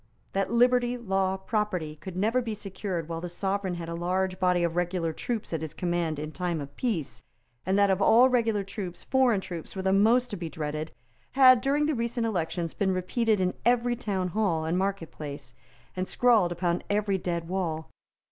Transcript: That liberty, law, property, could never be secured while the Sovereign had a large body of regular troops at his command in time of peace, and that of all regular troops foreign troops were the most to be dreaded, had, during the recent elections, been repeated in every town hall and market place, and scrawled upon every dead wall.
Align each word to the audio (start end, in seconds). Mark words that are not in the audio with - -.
That 0.33 0.49
liberty, 0.51 0.97
law, 0.97 1.37
property, 1.37 1.95
could 1.97 2.17
never 2.17 2.41
be 2.41 2.55
secured 2.55 3.07
while 3.07 3.21
the 3.21 3.29
Sovereign 3.29 3.75
had 3.75 3.87
a 3.87 3.93
large 3.93 4.39
body 4.39 4.63
of 4.63 4.75
regular 4.75 5.13
troops 5.13 5.53
at 5.53 5.61
his 5.61 5.75
command 5.75 6.17
in 6.17 6.31
time 6.31 6.59
of 6.59 6.75
peace, 6.75 7.21
and 7.67 7.77
that 7.77 7.91
of 7.91 8.01
all 8.01 8.27
regular 8.27 8.63
troops 8.63 9.03
foreign 9.03 9.41
troops 9.41 9.75
were 9.75 9.83
the 9.83 9.93
most 9.93 10.31
to 10.31 10.35
be 10.37 10.49
dreaded, 10.49 10.91
had, 11.33 11.61
during 11.61 11.85
the 11.85 11.93
recent 11.93 12.25
elections, 12.25 12.73
been 12.73 12.91
repeated 12.95 13.39
in 13.39 13.53
every 13.63 13.95
town 13.95 14.29
hall 14.29 14.65
and 14.65 14.75
market 14.79 15.11
place, 15.11 15.53
and 15.95 16.07
scrawled 16.07 16.51
upon 16.51 16.81
every 16.89 17.19
dead 17.19 17.47
wall. 17.47 17.91